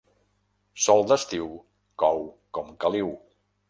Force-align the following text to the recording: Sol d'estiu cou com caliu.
Sol 0.85 1.05
d'estiu 1.11 1.53
cou 2.05 2.29
com 2.59 2.77
caliu. 2.87 3.19